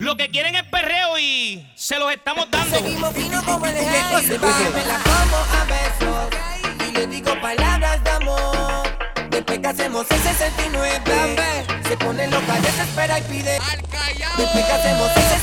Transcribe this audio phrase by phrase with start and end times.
[0.00, 2.76] Lo que quieren es perreo y se los estamos dando.
[2.76, 4.20] Seguimos fino como el ejército.
[4.22, 6.88] Se va, me la como a besos.
[6.88, 8.96] Y le digo palabras de amor.
[9.28, 13.58] Después que hacemos ese 69, se pone loca, desespera y pide.
[14.36, 15.38] Después que hacemos ese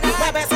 [0.00, 0.53] body best.